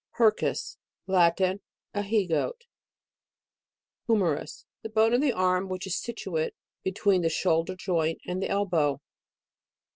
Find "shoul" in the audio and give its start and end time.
7.29-7.63